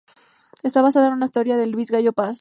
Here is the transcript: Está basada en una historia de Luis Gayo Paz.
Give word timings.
Está 0.63 0.81
basada 0.81 1.09
en 1.09 1.13
una 1.13 1.27
historia 1.27 1.57
de 1.57 1.67
Luis 1.67 1.91
Gayo 1.91 2.11
Paz. 2.11 2.29